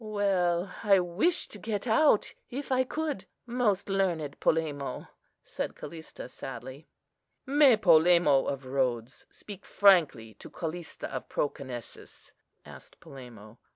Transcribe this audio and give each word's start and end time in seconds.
"Well, 0.03 0.73
I 0.83 0.99
wish 0.99 1.47
to 1.49 1.59
get 1.59 1.85
out, 1.85 2.33
if 2.49 2.71
I 2.71 2.83
could, 2.83 3.25
most 3.45 3.87
learned 3.87 4.39
Polemo," 4.39 5.09
said 5.43 5.75
Callista 5.75 6.27
sadly. 6.27 6.87
"May 7.45 7.77
Polemo 7.77 8.45
of 8.47 8.65
Rhodes 8.65 9.27
speak 9.29 9.63
frankly 9.63 10.33
to 10.39 10.49
Callista 10.49 11.07
of 11.13 11.29
Proconnesus?" 11.29 12.31
asked 12.65 12.99
Polemo. 12.99 13.59